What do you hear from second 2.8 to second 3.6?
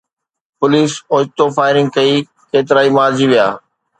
مارجي ويا